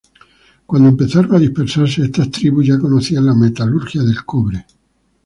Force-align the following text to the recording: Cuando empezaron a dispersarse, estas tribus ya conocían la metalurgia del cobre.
Cuando 0.65 0.89
empezaron 0.89 1.35
a 1.35 1.37
dispersarse, 1.37 2.01
estas 2.03 2.31
tribus 2.31 2.65
ya 2.65 2.79
conocían 2.79 3.23
la 3.27 3.35
metalurgia 3.35 4.01
del 4.01 4.25
cobre. 4.25 4.65